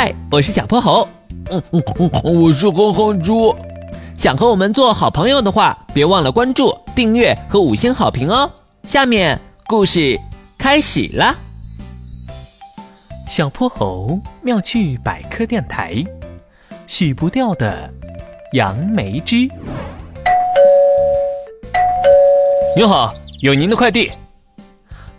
[0.00, 1.08] 嗨，我是小泼猴。
[1.50, 3.52] 嗯嗯嗯，我是哼哼猪。
[4.16, 8.48] 想和我们做好朋友的话，别忘了关注、订阅和五星好评哦。
[8.84, 10.16] 下面故事
[10.56, 11.34] 开始了。
[13.28, 16.04] 小泼猴妙趣百科电台，
[16.86, 17.92] 洗不掉的
[18.52, 19.48] 杨梅汁。
[22.76, 24.12] 您好，有您的快递。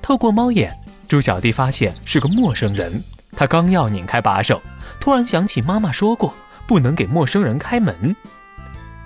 [0.01, 0.73] 透过猫眼，
[1.05, 3.03] 猪小弟发现是个陌生人。
[3.39, 4.61] 他刚要拧开把手，
[4.99, 6.33] 突然想起妈妈说过，
[6.67, 8.13] 不能给陌生人开门。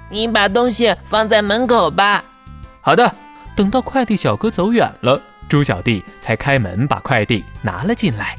[0.09, 2.23] 你把东西放在门口吧。
[2.81, 3.13] 好的。
[3.55, 8.35] 等到快递小哥走远了，猪小弟才开门把快递拿了进来。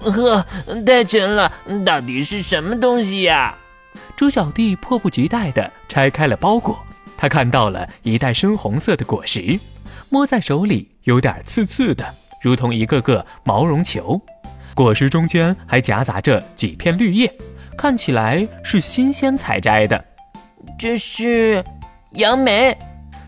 [0.00, 0.44] 呵，
[0.84, 1.50] 太沉了，
[1.86, 3.54] 到底是什么东西呀？
[4.14, 6.84] 猪小弟迫不及待地拆开了包裹，
[7.16, 9.58] 他看到了一袋深红色的果实，
[10.10, 14.20] 摸在手里有点刺刺的，如同一个个毛绒球。
[14.74, 17.32] 果实中间还夹杂着几片绿叶，
[17.76, 20.02] 看起来是新鲜采摘的。
[20.78, 21.62] 这是
[22.12, 22.76] 杨梅，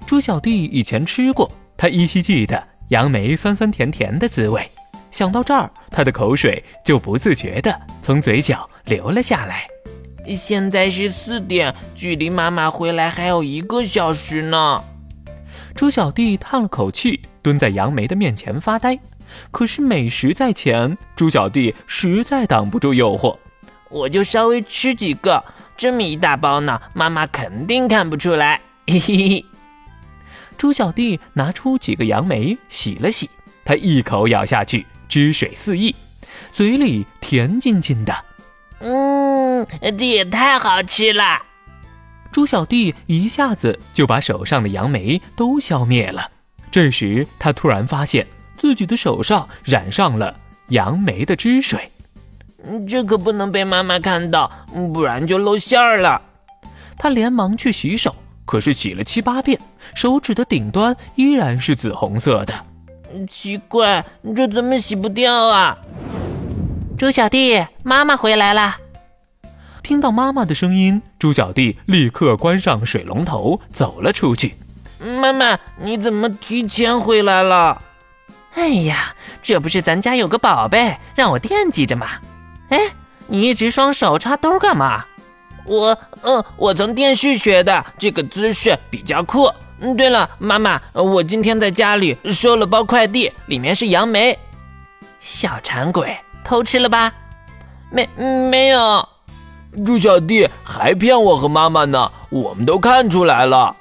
[0.06, 4.62] 猪小弟以前吃过，他依稀记得杨梅酸酸甜甜的滋味。
[5.10, 9.66] 想到这儿，他的口水就不自觉地从嘴角流了下来。
[10.34, 14.82] 现在是四点，距离妈妈回来还有一个小时呢。
[15.74, 18.98] 猪小弟叹了口气，蹲在杨梅的面前发呆。
[19.50, 23.36] 可是美食在前，猪小弟实在挡不住诱惑。
[23.90, 25.44] 我就稍微吃几个，
[25.76, 28.60] 这么一大包呢，妈妈肯定看不出来。
[28.86, 29.44] 嘿嘿嘿。
[30.56, 33.28] 猪小弟拿出几个杨梅，洗了洗，
[33.64, 35.94] 他一口咬下去，汁水四溢，
[36.52, 38.14] 嘴里甜津津的。
[38.80, 39.66] 嗯，
[39.98, 41.42] 这也太好吃了。
[42.32, 46.30] 猪小弟一下子就把手上的杨梅都消灭了。
[46.70, 48.26] 这时，他突然发现。
[48.56, 50.34] 自己的手上染上了
[50.68, 51.90] 杨梅的汁水，
[52.88, 54.50] 这可不能被妈妈看到，
[54.92, 56.20] 不然就露馅儿了。
[56.96, 59.60] 他连忙去洗手，可是洗了七八遍，
[59.94, 62.54] 手指的顶端依然是紫红色的。
[63.28, 64.04] 奇怪，
[64.34, 65.76] 这怎么洗不掉啊？
[66.96, 68.76] 猪小弟，妈妈回来了。
[69.82, 74.54] 听到妈妈的声音，猪小弟立刻关上水龙头，走了出去。
[75.20, 77.82] 妈妈，你怎么提前回来了？
[78.54, 82.06] 哎呀，这不是咱家有个宝贝，让我惦记着吗？
[82.68, 82.80] 哎，
[83.26, 85.04] 你一直双手插兜干嘛？
[85.66, 89.50] 我，嗯，我从电视学的，这个姿势比较酷。
[89.80, 94.38] 嗯，对了，妈妈，我今天在家里收了包快递，里面是杨梅。
[95.18, 97.12] 小馋鬼，偷吃了吧？
[97.90, 99.08] 没，没有。
[99.84, 103.74] 猪小弟还骗我和妈妈呢，我们都看出来了。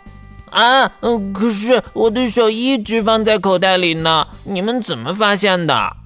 [0.53, 5.97] 啊，嗯，可是我的手一直放在口袋里呢，你们怎么发现的？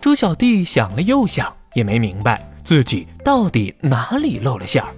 [0.00, 4.88] 猪小弟想了又想，也没明白自己到底哪里露了馅儿。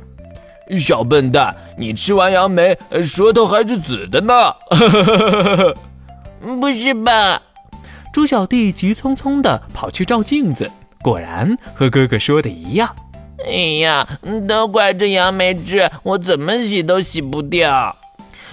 [0.79, 4.55] 小笨蛋，你吃完杨梅，舌头还是紫的呢！
[6.61, 7.41] 不是吧？
[8.13, 10.71] 猪小弟急匆匆地跑去照镜子，
[11.03, 12.95] 果然和哥哥说的一样。
[13.47, 14.07] 哎呀，
[14.47, 17.97] 都怪这杨梅汁，我怎么洗都洗不掉。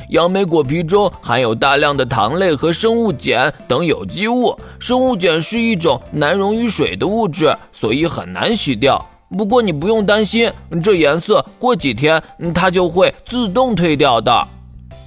[0.07, 9.05] 杨梅果皮中含有大量的糖类和生物碱等有机物，生物碱是一种难溶于水的物质，所以很难洗掉。
[9.37, 10.51] 不过你不用担心，
[10.83, 12.21] 这颜色过几天
[12.55, 14.47] 它就会自动退掉的。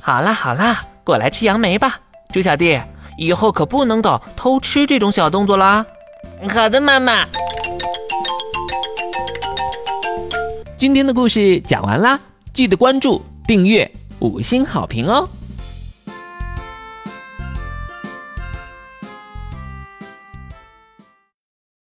[0.01, 1.99] 好啦好啦，过来吃杨梅吧，
[2.33, 2.81] 猪小弟，
[3.19, 5.85] 以后可不能搞偷吃这种小动作啦。
[6.55, 7.27] 好的，妈妈。
[10.77, 12.19] 今天的故事讲完啦，
[12.53, 13.91] 记得关注订阅。
[14.23, 15.29] 五星好评哦！